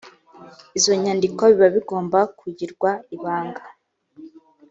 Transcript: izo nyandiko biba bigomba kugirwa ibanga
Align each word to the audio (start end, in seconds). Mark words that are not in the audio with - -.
izo 0.77 0.91
nyandiko 1.03 1.41
biba 1.51 1.67
bigomba 1.75 2.19
kugirwa 2.39 2.89
ibanga 3.15 3.63